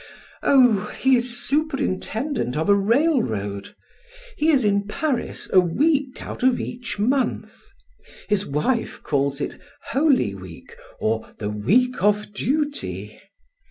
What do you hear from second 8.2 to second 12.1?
His wife calls it 'Holy Week.' or 'The week